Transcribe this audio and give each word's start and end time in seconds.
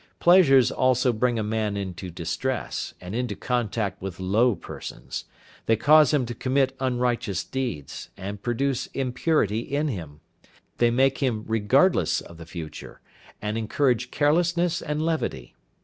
Pleasures 0.19 0.71
also 0.71 1.13
bring 1.13 1.37
a 1.37 1.43
man 1.43 1.77
into 1.77 2.09
distress, 2.09 2.95
and 2.99 3.13
into 3.13 3.35
contact 3.35 4.01
with 4.01 4.19
low 4.19 4.55
persons; 4.55 5.25
they 5.67 5.75
cause 5.75 6.11
him 6.11 6.25
to 6.25 6.33
commit 6.33 6.75
unrighteous 6.79 7.43
deeds, 7.43 8.09
and 8.17 8.41
produce 8.41 8.87
impurity 8.95 9.59
in 9.59 9.89
him; 9.89 10.21
they 10.79 10.89
make 10.89 11.19
him 11.19 11.43
regardless 11.45 12.19
of 12.19 12.37
the 12.37 12.47
future, 12.47 12.99
and 13.43 13.59
encourage 13.59 14.09
carelessness 14.09 14.81
and 14.81 15.03
levity. 15.03 15.53